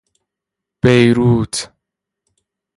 بیروت 0.81 1.69